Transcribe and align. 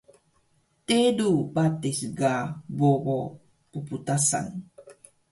Teru 0.85 1.31
patis 1.55 1.99
ga 2.17 2.33
bobo 2.77 3.17
pptasan 3.85 4.47